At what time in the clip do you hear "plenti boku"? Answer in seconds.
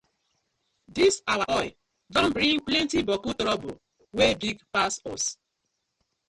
2.67-3.29